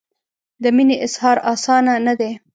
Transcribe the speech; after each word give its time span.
د 0.63 0.65
مینې 0.75 0.95
اظهار 1.05 1.37
اسانه 1.53 1.93
نه 2.05 2.13
دی. 2.19 2.31